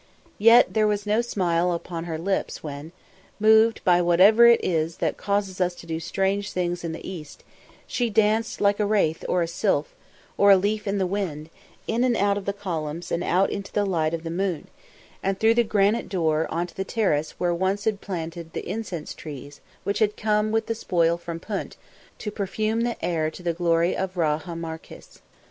Yet 0.39 0.73
there 0.73 0.87
was 0.87 1.05
no 1.05 1.21
smile 1.21 1.79
on 1.91 2.05
her 2.05 2.17
lips 2.17 2.61
as, 2.67 2.85
moved 3.39 3.83
by 3.83 4.01
whatever 4.01 4.47
it 4.47 4.59
is 4.65 4.97
that 4.97 5.15
causes 5.15 5.61
us 5.61 5.75
to 5.75 5.85
do 5.85 5.99
strange 5.99 6.51
things 6.51 6.83
in 6.83 6.91
the 6.91 7.07
East, 7.07 7.43
she 7.85 8.09
danced 8.09 8.59
like 8.59 8.79
a 8.79 8.85
wraith 8.87 9.23
or 9.29 9.43
a 9.43 9.47
sylph, 9.47 9.93
or 10.39 10.49
a 10.49 10.57
leaf 10.57 10.87
in 10.87 10.97
the 10.97 11.05
wind, 11.05 11.51
in 11.85 12.03
and 12.03 12.17
out 12.17 12.35
of 12.35 12.45
the 12.45 12.51
columns 12.53 13.11
and 13.11 13.23
out 13.23 13.51
into 13.51 13.71
the 13.71 13.85
light 13.85 14.15
of 14.15 14.23
the 14.23 14.31
moon, 14.31 14.69
and 15.21 15.39
through 15.39 15.53
the 15.53 15.63
granite 15.63 16.09
door 16.09 16.47
onto 16.49 16.73
the 16.73 16.83
terrace 16.83 17.35
where 17.39 17.53
once 17.53 17.83
had 17.85 17.99
been 18.01 18.05
planted 18.07 18.53
the 18.53 18.67
incense 18.67 19.13
trees 19.13 19.61
which 19.83 19.99
had 19.99 20.17
come 20.17 20.51
with 20.51 20.65
the 20.65 20.73
spoil 20.73 21.15
from 21.15 21.39
Punt 21.39 21.77
to 22.17 22.31
perfume 22.31 22.81
the 22.81 22.97
air 23.05 23.29
to 23.29 23.43
the 23.43 23.53
glory 23.53 23.95
of 23.95 24.17
Ra 24.17 24.39
Hamarkhis. 24.39 25.21